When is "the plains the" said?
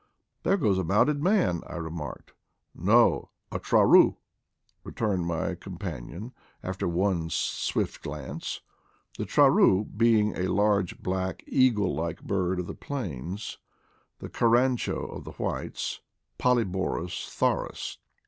12.65-14.27